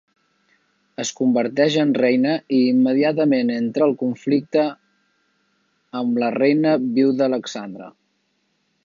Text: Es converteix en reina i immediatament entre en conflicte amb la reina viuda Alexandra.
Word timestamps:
Es 1.01 1.09
converteix 1.17 1.75
en 1.81 1.91
reina 2.03 2.31
i 2.59 2.61
immediatament 2.69 3.51
entre 3.57 3.85
en 3.89 3.93
conflicte 4.01 4.63
amb 6.01 6.19
la 6.25 6.31
reina 6.41 6.73
viuda 6.89 7.29
Alexandra. 7.31 7.93